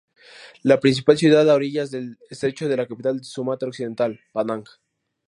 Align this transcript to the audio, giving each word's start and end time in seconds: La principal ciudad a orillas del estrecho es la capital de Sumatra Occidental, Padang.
La 0.63 0.79
principal 0.79 1.15
ciudad 1.19 1.47
a 1.47 1.53
orillas 1.53 1.91
del 1.91 2.17
estrecho 2.27 2.67
es 2.67 2.75
la 2.75 2.87
capital 2.87 3.19
de 3.19 3.23
Sumatra 3.23 3.67
Occidental, 3.69 4.19
Padang. 4.31 4.63